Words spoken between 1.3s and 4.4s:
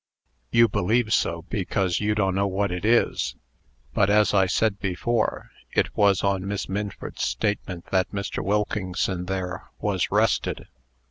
because you do' 'no' what it is. But, as